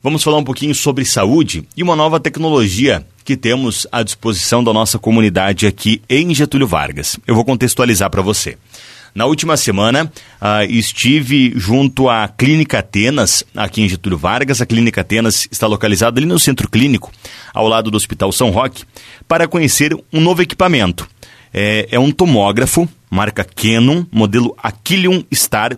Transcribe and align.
Vamos 0.00 0.22
falar 0.22 0.38
um 0.38 0.44
pouquinho 0.44 0.76
sobre 0.76 1.04
saúde 1.04 1.66
e 1.76 1.82
uma 1.82 1.96
nova 1.96 2.20
tecnologia 2.20 3.04
que 3.24 3.36
temos 3.36 3.84
à 3.90 4.04
disposição 4.04 4.62
da 4.62 4.72
nossa 4.72 4.96
comunidade 4.96 5.66
aqui 5.66 6.00
em 6.08 6.32
Getúlio 6.32 6.68
Vargas. 6.68 7.18
Eu 7.26 7.34
vou 7.34 7.44
contextualizar 7.44 8.08
para 8.08 8.22
você. 8.22 8.56
Na 9.12 9.26
última 9.26 9.56
semana, 9.56 10.04
uh, 10.40 10.62
estive 10.70 11.52
junto 11.56 12.08
à 12.08 12.28
Clínica 12.28 12.78
Atenas, 12.78 13.42
aqui 13.56 13.82
em 13.82 13.88
Getúlio 13.88 14.16
Vargas. 14.16 14.60
A 14.60 14.66
Clínica 14.66 15.00
Atenas 15.00 15.48
está 15.50 15.66
localizada 15.66 16.20
ali 16.20 16.28
no 16.28 16.38
centro 16.38 16.70
clínico, 16.70 17.10
ao 17.52 17.66
lado 17.66 17.90
do 17.90 17.96
Hospital 17.96 18.30
São 18.30 18.50
Roque, 18.50 18.84
para 19.26 19.48
conhecer 19.48 19.92
um 20.12 20.20
novo 20.20 20.42
equipamento. 20.42 21.08
É, 21.52 21.88
é 21.90 21.98
um 21.98 22.12
tomógrafo, 22.12 22.88
marca 23.10 23.42
Canon, 23.42 24.04
modelo 24.12 24.56
Aquilium 24.62 25.24
Star 25.34 25.76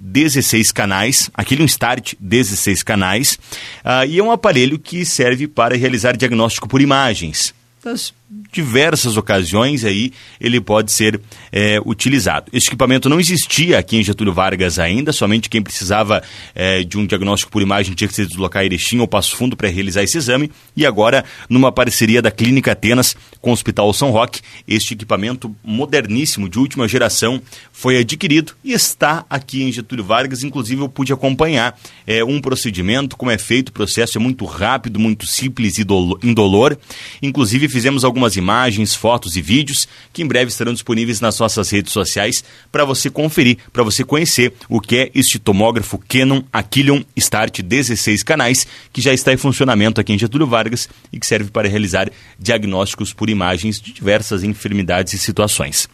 16 0.00 0.72
canais, 0.72 1.30
aquele 1.34 1.62
um 1.62 1.66
Start 1.66 2.14
16 2.20 2.82
canais, 2.82 3.38
uh, 3.84 4.06
e 4.08 4.18
é 4.18 4.22
um 4.22 4.30
aparelho 4.30 4.78
que 4.78 5.04
serve 5.04 5.46
para 5.46 5.76
realizar 5.76 6.16
diagnóstico 6.16 6.68
por 6.68 6.80
imagens. 6.80 7.54
Das 7.82 8.12
diversas 8.52 9.16
ocasiões 9.16 9.84
aí 9.84 10.12
ele 10.40 10.60
pode 10.60 10.92
ser 10.92 11.20
é, 11.50 11.80
utilizado. 11.84 12.50
Esse 12.52 12.68
equipamento 12.68 13.08
não 13.08 13.18
existia 13.18 13.78
aqui 13.78 13.96
em 13.96 14.04
Getúlio 14.04 14.32
Vargas 14.32 14.78
ainda, 14.78 15.12
somente 15.12 15.48
quem 15.48 15.62
precisava 15.62 16.22
é, 16.54 16.82
de 16.82 16.98
um 16.98 17.06
diagnóstico 17.06 17.50
por 17.50 17.62
imagem 17.62 17.94
tinha 17.94 18.08
que 18.08 18.14
se 18.14 18.26
deslocar 18.26 18.62
a 18.62 18.64
Erechim 18.66 18.98
ou 18.98 19.08
Passo 19.08 19.34
Fundo 19.34 19.56
para 19.56 19.68
realizar 19.68 20.02
esse 20.02 20.18
exame. 20.18 20.50
E 20.76 20.84
agora, 20.84 21.24
numa 21.48 21.72
parceria 21.72 22.20
da 22.20 22.30
Clínica 22.30 22.72
Atenas 22.72 23.16
com 23.40 23.50
o 23.50 23.52
Hospital 23.52 23.92
São 23.92 24.10
Roque, 24.10 24.40
este 24.66 24.94
equipamento 24.94 25.54
moderníssimo 25.64 26.48
de 26.48 26.58
última 26.58 26.86
geração 26.86 27.40
foi 27.72 27.98
adquirido 27.98 28.52
e 28.62 28.72
está 28.72 29.24
aqui 29.30 29.62
em 29.62 29.72
Getúlio 29.72 30.04
Vargas, 30.04 30.42
inclusive 30.42 30.82
eu 30.82 30.88
pude 30.88 31.12
acompanhar 31.12 31.78
é, 32.06 32.22
um 32.22 32.40
procedimento, 32.40 33.16
como 33.16 33.30
é 33.30 33.38
feito, 33.38 33.70
o 33.70 33.72
processo 33.72 34.18
é 34.18 34.20
muito 34.20 34.44
rápido, 34.44 34.98
muito 34.98 35.26
simples 35.26 35.78
e 35.78 35.86
indolor, 36.22 36.76
inclusive 37.22 37.68
fizemos 37.68 38.04
algumas 38.04 38.17
algumas 38.18 38.36
imagens, 38.36 38.94
fotos 38.94 39.36
e 39.36 39.40
vídeos 39.40 39.86
que 40.12 40.22
em 40.22 40.26
breve 40.26 40.50
estarão 40.50 40.72
disponíveis 40.72 41.20
nas 41.20 41.38
nossas 41.38 41.70
redes 41.70 41.92
sociais 41.92 42.42
para 42.70 42.84
você 42.84 43.08
conferir, 43.08 43.58
para 43.72 43.84
você 43.84 44.02
conhecer 44.02 44.52
o 44.68 44.80
que 44.80 44.96
é 44.96 45.10
este 45.14 45.38
tomógrafo 45.38 45.98
Canon 46.08 46.42
Aquilion 46.52 47.02
Start 47.16 47.62
16 47.62 48.22
canais 48.24 48.66
que 48.92 49.00
já 49.00 49.12
está 49.12 49.32
em 49.32 49.36
funcionamento 49.36 50.00
aqui 50.00 50.12
em 50.12 50.18
Getúlio 50.18 50.46
Vargas 50.46 50.88
e 51.12 51.20
que 51.20 51.26
serve 51.26 51.50
para 51.50 51.68
realizar 51.68 52.10
diagnósticos 52.38 53.12
por 53.12 53.30
imagens 53.30 53.80
de 53.80 53.92
diversas 53.92 54.42
enfermidades 54.42 55.12
e 55.12 55.18
situações 55.18 55.88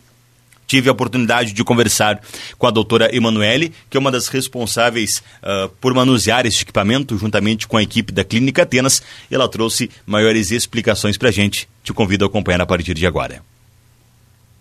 tive 0.66 0.88
a 0.88 0.92
oportunidade 0.92 1.52
de 1.52 1.62
conversar 1.62 2.20
com 2.56 2.66
a 2.66 2.70
doutora 2.70 3.14
Emanuele, 3.14 3.70
que 3.90 3.98
é 3.98 4.00
uma 4.00 4.10
das 4.10 4.28
responsáveis 4.28 5.22
uh, 5.42 5.68
por 5.78 5.92
manusear 5.92 6.46
este 6.46 6.62
equipamento, 6.62 7.18
juntamente 7.18 7.68
com 7.68 7.76
a 7.76 7.82
equipe 7.82 8.10
da 8.10 8.24
Clínica 8.24 8.62
Atenas. 8.62 9.02
Ela 9.30 9.46
trouxe 9.46 9.90
maiores 10.06 10.50
explicações 10.50 11.18
para 11.18 11.28
a 11.28 11.32
gente. 11.32 11.68
Te 11.84 11.92
convido 11.92 12.24
a 12.24 12.28
acompanhar 12.28 12.62
a 12.62 12.66
partir 12.66 12.94
de 12.94 13.06
agora. 13.06 13.42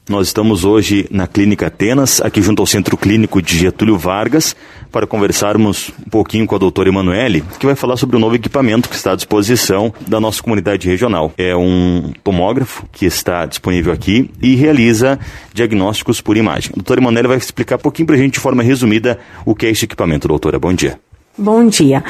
Nós 0.10 0.28
estamos 0.28 0.66
hoje 0.66 1.08
na 1.10 1.26
Clínica 1.26 1.68
Atenas, 1.68 2.20
aqui 2.20 2.42
junto 2.42 2.62
ao 2.62 2.66
Centro 2.68 2.98
Clínico 2.98 3.42
de 3.42 3.58
Getúlio 3.58 3.98
Vargas, 3.98 4.54
para 4.92 5.08
conversarmos 5.08 5.94
um 6.06 6.10
pouquinho 6.10 6.46
com 6.46 6.54
a 6.54 6.58
doutora 6.58 6.90
Emanuele, 6.90 7.42
que 7.58 7.66
vai 7.66 7.76
falar 7.76 7.96
sobre 7.96 8.18
o 8.18 8.20
novo 8.20 8.36
equipamento 8.36 8.90
que 8.90 8.96
está 8.96 9.14
à 9.14 9.16
disposição 9.16 9.94
da 10.06 10.20
nossa 10.20 10.44
comunidade 10.44 10.90
regional. 10.90 11.32
É 11.38 11.56
um 11.56 12.12
tomógrafo 12.22 12.86
que 12.92 13.06
está 13.06 13.46
disponível 13.46 13.94
aqui 13.94 14.30
e 14.42 14.56
realiza 14.56 15.18
diagnósticos 15.54 16.20
por 16.20 16.36
imagem. 16.36 16.72
A 16.74 16.76
doutora 16.76 17.00
Emanuele 17.00 17.30
vai 17.30 17.38
explicar 17.38 17.78
um 17.78 17.80
pouquinho 17.80 18.08
para 18.08 18.18
a 18.18 18.20
gente, 18.20 18.34
de 18.34 18.40
forma 18.42 18.62
resumida, 18.62 19.18
o 19.46 19.56
que 19.56 19.68
é 19.68 19.70
este 19.70 19.86
equipamento, 19.86 20.28
doutora. 20.28 20.60
Bom 20.60 20.74
dia. 20.74 21.00
Bom 21.38 21.66
dia. 21.66 22.04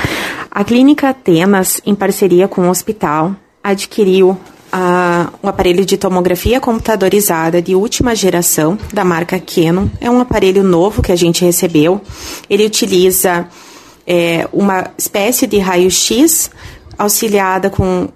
A 0.50 0.64
Clínica 0.64 1.10
Atenas, 1.10 1.80
em 1.86 1.94
parceria 1.94 2.48
com 2.48 2.64
o 2.64 2.70
hospital, 2.72 3.36
adquiriu 3.64 4.36
uh, 4.74 5.32
um 5.44 5.48
aparelho 5.48 5.86
de 5.86 5.96
tomografia 5.98 6.60
computadorizada 6.60 7.62
de 7.62 7.76
última 7.76 8.16
geração 8.16 8.78
da 8.92 9.04
marca 9.06 9.40
Canon. 9.40 9.88
É 10.02 10.10
um 10.10 10.20
aparelho 10.20 10.64
novo 10.64 11.02
que 11.02 11.12
a 11.12 11.16
gente 11.16 11.46
recebeu. 11.46 12.02
Ele 12.50 12.66
utiliza 12.66 13.48
é, 14.06 14.48
uma 14.52 14.92
espécie 14.98 15.46
de 15.46 15.60
raio-x 15.60 16.50
auxiliada 16.98 17.70
com 17.70 18.10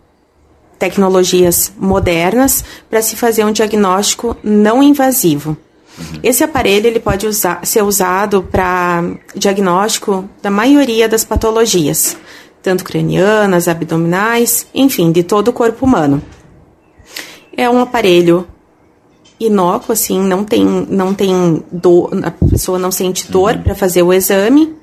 tecnologias 0.79 1.71
modernas 1.77 2.63
para 2.89 3.01
se 3.01 3.15
fazer 3.15 3.45
um 3.45 3.51
diagnóstico 3.51 4.35
não 4.43 4.81
invasivo. 4.81 5.57
Esse 6.21 6.43
aparelho 6.43 6.85
ele 6.85 6.99
pode 6.99 7.25
usar, 7.25 7.65
ser 7.65 7.81
usado 7.81 8.43
para 8.43 9.03
diagnóstico 9.35 10.29
da 10.43 10.51
maioria 10.51 11.09
das 11.09 11.23
patologias, 11.23 12.15
tanto 12.61 12.83
cranianas, 12.83 13.67
abdominais, 13.67 14.67
enfim, 14.75 15.11
de 15.11 15.23
todo 15.23 15.47
o 15.47 15.53
corpo 15.53 15.83
humano. 15.83 16.21
É 17.57 17.67
um 17.69 17.81
aparelho 17.81 18.47
inócuo, 19.39 19.91
assim, 19.91 20.19
não 20.19 20.43
tem, 20.43 20.63
não 20.63 21.13
tem 21.13 21.63
dor, 21.71 22.11
a 22.23 22.31
pessoa 22.31 22.79
não 22.79 22.91
sente 22.91 23.31
dor 23.31 23.55
uhum. 23.55 23.63
para 23.63 23.75
fazer 23.75 24.03
o 24.03 24.13
exame 24.13 24.75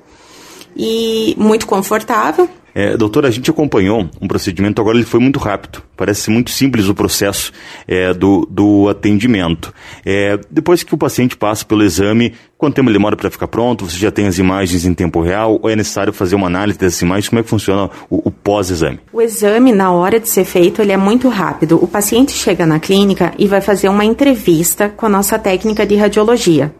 e 0.75 1.35
muito 1.37 1.65
confortável. 1.65 2.49
É, 2.77 2.97
doutora, 2.97 3.29
a 3.29 3.31
gente 3.31 3.49
acompanhou 3.49 4.09
um 4.21 4.27
procedimento, 4.27 4.81
agora 4.81 4.97
ele 4.97 5.05
foi 5.05 5.21
muito 5.21 5.39
rápido. 5.39 5.81
Parece 5.95 6.29
muito 6.29 6.51
simples 6.51 6.89
o 6.89 6.93
processo 6.93 7.53
é, 7.87 8.13
do, 8.13 8.45
do 8.51 8.89
atendimento. 8.89 9.73
É, 10.05 10.37
depois 10.51 10.83
que 10.83 10.93
o 10.93 10.97
paciente 10.97 11.37
passa 11.37 11.63
pelo 11.63 11.83
exame, 11.83 12.33
quanto 12.57 12.75
tempo 12.75 12.89
ele 12.89 12.97
demora 12.97 13.15
para 13.15 13.31
ficar 13.31 13.47
pronto? 13.47 13.89
Você 13.89 13.97
já 13.97 14.11
tem 14.11 14.27
as 14.27 14.37
imagens 14.37 14.83
em 14.83 14.93
tempo 14.93 15.21
real? 15.21 15.57
Ou 15.63 15.69
é 15.69 15.75
necessário 15.77 16.11
fazer 16.11 16.35
uma 16.35 16.47
análise 16.47 16.77
dessas 16.77 17.01
imagens? 17.01 17.29
Como 17.29 17.39
é 17.39 17.43
que 17.43 17.49
funciona 17.49 17.89
o, 18.09 18.27
o 18.27 18.29
pós-exame? 18.29 18.99
O 19.13 19.21
exame, 19.21 19.71
na 19.71 19.93
hora 19.93 20.19
de 20.19 20.27
ser 20.27 20.43
feito, 20.43 20.81
ele 20.81 20.91
é 20.91 20.97
muito 20.97 21.29
rápido. 21.29 21.81
O 21.81 21.87
paciente 21.87 22.33
chega 22.33 22.65
na 22.65 22.77
clínica 22.77 23.33
e 23.39 23.47
vai 23.47 23.61
fazer 23.61 23.87
uma 23.87 24.03
entrevista 24.03 24.89
com 24.89 25.05
a 25.05 25.09
nossa 25.09 25.39
técnica 25.39 25.85
de 25.85 25.95
radiologia. 25.95 26.75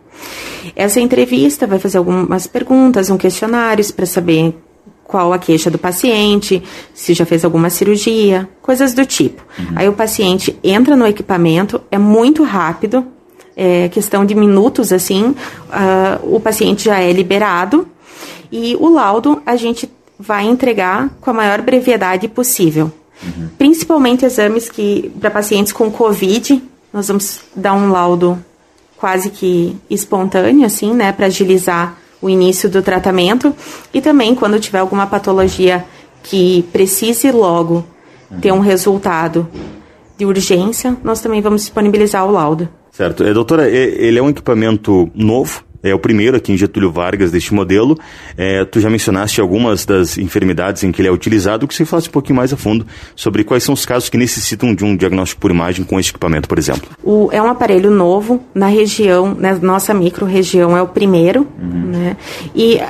Essa 0.76 1.00
entrevista 1.00 1.66
vai 1.66 1.80
fazer 1.80 2.00
algumas 2.00 2.48
perguntas, 2.48 3.10
um 3.10 3.18
questionário 3.18 3.86
para 3.94 4.06
saber 4.06 4.54
qual 5.08 5.32
a 5.32 5.38
queixa 5.38 5.70
do 5.70 5.78
paciente, 5.78 6.62
se 6.94 7.14
já 7.14 7.26
fez 7.26 7.46
alguma 7.46 7.70
cirurgia, 7.70 8.50
coisas 8.62 8.94
do 8.94 9.06
tipo. 9.06 9.44
Uhum. 9.58 9.74
Aí 9.76 9.88
o 9.88 9.94
paciente 9.94 10.58
entra 10.64 10.96
no 10.96 11.06
equipamento, 11.08 11.82
é 11.92 11.98
muito 11.98 12.44
rápido, 12.44 13.06
é 13.56 13.88
questão 13.90 14.26
de 14.26 14.36
minutos 14.36 14.92
assim, 14.92 15.24
uh, 15.24 16.36
o 16.36 16.40
paciente 16.40 16.86
já 16.86 17.00
é 17.00 17.12
liberado 17.12 17.88
e 18.52 18.76
o 18.80 18.90
laudo 18.90 19.42
a 19.46 19.56
gente 19.56 19.90
vai 20.20 20.46
entregar 20.46 21.10
com 21.22 21.30
a 21.30 21.34
maior 21.34 21.62
brevidade 21.62 22.28
possível. 22.28 22.92
Uhum. 23.24 23.50
Principalmente 23.58 24.26
exames 24.26 24.70
que 24.70 25.12
para 25.20 25.32
pacientes 25.32 25.72
com 25.72 25.90
COVID, 25.92 26.62
nós 26.92 27.08
vamos 27.08 27.42
dar 27.56 27.74
um 27.74 27.92
laudo 27.92 28.44
quase 28.98 29.30
que 29.30 29.78
espontâneo, 29.90 30.66
assim, 30.66 30.94
né, 30.94 31.12
para 31.12 31.28
agilizar 31.28 31.98
o 32.26 32.30
início 32.30 32.68
do 32.68 32.82
tratamento 32.82 33.54
e 33.94 34.02
também 34.02 34.34
quando 34.34 34.60
tiver 34.60 34.80
alguma 34.80 35.06
patologia 35.06 35.86
que 36.24 36.66
precise 36.74 37.32
logo 37.32 37.86
ter 38.42 38.52
um 38.52 38.60
resultado 38.60 39.48
de 40.18 40.26
urgência, 40.26 40.98
nós 41.04 41.22
também 41.22 41.40
vamos 41.40 41.62
disponibilizar 41.62 42.26
o 42.26 42.32
laudo. 42.32 42.68
Certo. 42.92 43.24
É, 43.24 43.32
doutora, 43.32 43.70
ele 43.70 44.18
é 44.18 44.24
um 44.24 44.30
equipamento 44.30 45.08
novo, 45.14 45.64
é 45.86 45.94
o 45.94 46.00
primeiro 46.00 46.36
aqui 46.36 46.52
em 46.52 46.58
Getúlio 46.58 46.92
Vargas 46.92 47.32
deste 47.32 47.54
modelo. 47.54 47.98
É, 48.38 48.66
tu 48.66 48.80
já 48.80 48.90
mencionaste 48.90 49.40
algumas 49.40 49.86
das 49.86 50.18
enfermidades 50.18 50.84
em 50.84 50.92
que 50.92 51.02
ele 51.02 51.08
é 51.08 51.12
utilizado. 51.12 51.68
Que 51.68 51.76
você 51.76 51.86
falasse 51.86 52.10
um 52.10 52.12
pouquinho 52.12 52.36
mais 52.36 52.52
a 52.52 52.58
fundo 52.58 52.86
sobre 53.16 53.44
quais 53.44 53.64
são 53.64 53.74
os 53.74 53.86
casos 53.86 54.10
que 54.10 54.18
necessitam 54.18 54.74
de 54.74 54.84
um 54.84 54.96
diagnóstico 54.96 55.40
por 55.40 55.52
imagem 55.52 55.86
com 55.86 56.00
este 56.00 56.12
equipamento, 56.12 56.50
por 56.50 56.58
exemplo. 56.58 56.90
O, 57.04 57.30
é 57.32 57.42
um 57.42 57.48
aparelho 57.48 57.92
novo 57.92 58.44
na 58.54 58.68
região, 58.68 59.36
na 59.36 59.54
nossa 59.56 59.94
micro-região 59.94 60.76
é 60.76 60.82
o 60.82 60.88
primeiro, 60.88 61.48
uhum. 61.60 61.92
né? 61.92 62.18
E 62.56 62.82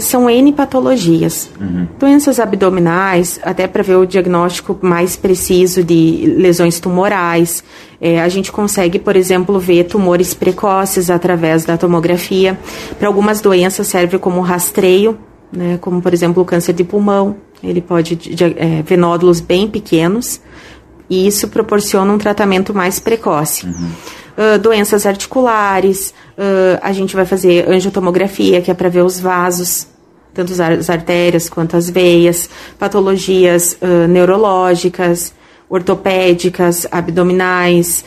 são 0.00 0.28
N 0.28 0.52
patologias. 0.52 1.50
Uhum. 1.60 1.86
Doenças 1.98 2.38
abdominais, 2.38 3.40
até 3.42 3.66
para 3.66 3.82
ver 3.82 3.96
o 3.96 4.06
diagnóstico 4.06 4.78
mais 4.82 5.16
preciso 5.16 5.82
de 5.82 6.34
lesões 6.36 6.78
tumorais. 6.78 7.64
É, 8.00 8.20
a 8.20 8.28
gente 8.28 8.52
consegue, 8.52 8.98
por 8.98 9.16
exemplo, 9.16 9.58
ver 9.58 9.84
tumores 9.84 10.34
precoces 10.34 11.10
através 11.10 11.64
da 11.64 11.76
tomografia. 11.76 12.58
Para 12.98 13.08
algumas 13.08 13.40
doenças 13.40 13.86
serve 13.86 14.18
como 14.18 14.40
rastreio, 14.40 15.18
né, 15.52 15.78
como, 15.80 16.00
por 16.00 16.12
exemplo, 16.12 16.42
o 16.42 16.46
câncer 16.46 16.74
de 16.74 16.84
pulmão. 16.84 17.36
Ele 17.62 17.80
pode 17.80 18.18
é, 18.56 18.82
ver 18.82 18.96
nódulos 18.96 19.40
bem 19.40 19.68
pequenos 19.68 20.40
e 21.10 21.26
isso 21.26 21.48
proporciona 21.48 22.12
um 22.12 22.18
tratamento 22.18 22.72
mais 22.72 23.00
precoce. 23.00 23.66
Uhum. 23.66 23.90
Uh, 24.40 24.58
doenças 24.58 25.04
articulares, 25.04 26.14
uh, 26.38 26.78
a 26.80 26.92
gente 26.92 27.14
vai 27.14 27.26
fazer 27.26 27.68
angiotomografia, 27.68 28.62
que 28.62 28.70
é 28.70 28.74
para 28.74 28.88
ver 28.88 29.02
os 29.02 29.20
vasos, 29.20 29.86
tanto 30.32 30.54
as 30.62 30.88
artérias 30.88 31.50
quanto 31.50 31.76
as 31.76 31.90
veias, 31.90 32.48
patologias 32.78 33.76
uh, 33.82 34.08
neurológicas, 34.08 35.34
ortopédicas, 35.68 36.86
abdominais, 36.90 38.02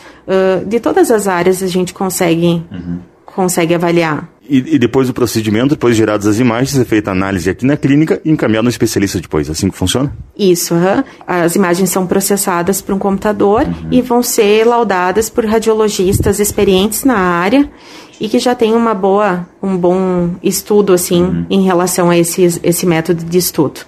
de 0.66 0.80
todas 0.80 1.12
as 1.12 1.28
áreas 1.28 1.62
a 1.62 1.68
gente 1.68 1.94
consegue, 1.94 2.66
uhum. 2.72 3.00
consegue 3.26 3.74
avaliar. 3.74 4.33
E, 4.50 4.76
e, 4.76 4.78
depois 4.78 5.08
do 5.08 5.14
procedimento, 5.14 5.70
depois 5.70 5.96
de 5.96 6.00
geradas 6.00 6.28
as 6.28 6.40
imagens, 6.40 6.78
é 6.78 6.84
feita 6.84 7.12
a 7.12 7.14
análise 7.14 7.50
aqui 7.50 7.66
na 7.66 7.78
clínica 7.78 8.22
e 8.26 8.30
encaminhada 8.30 8.64
no 8.64 8.70
especialista 8.70 9.20
depois. 9.20 9.50
Assim 9.50 9.70
que 9.70 9.78
funciona? 9.78 10.12
Isso. 10.38 10.74
Uhum. 10.74 11.04
As 11.26 11.56
imagens 11.56 11.90
são 11.90 12.06
processadas 12.06 12.82
por 12.82 12.94
um 12.94 13.00
computador 13.00 13.64
uhum. 13.64 13.88
e 13.90 14.02
vão 14.02 14.22
ser 14.22 14.66
laudadas 14.66 15.30
por 15.30 15.46
radiologistas 15.46 16.40
experientes 16.40 17.04
na 17.06 17.18
área 17.18 17.70
e 18.20 18.30
que 18.30 18.40
já 18.40 18.54
tem 18.54 18.74
uma 18.74 18.94
boa, 18.94 19.48
um 19.62 19.78
bom 19.78 20.32
estudo 20.42 20.94
assim 20.94 21.24
uhum. 21.24 21.46
em 21.50 21.62
relação 21.64 22.10
a 22.10 22.18
esse, 22.18 22.44
esse 22.64 22.86
método 22.86 23.24
de 23.24 23.38
estudo. 23.38 23.82